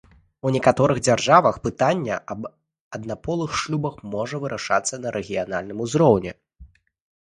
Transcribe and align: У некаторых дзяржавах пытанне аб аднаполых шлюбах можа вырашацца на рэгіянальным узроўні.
У 0.49 0.53
некаторых 0.55 1.01
дзяржавах 1.07 1.59
пытанне 1.67 2.17
аб 2.31 2.49
аднаполых 2.99 3.51
шлюбах 3.63 4.03
можа 4.17 4.35
вырашацца 4.49 4.95
на 5.07 5.17
рэгіянальным 5.19 5.77
узроўні. 5.89 6.39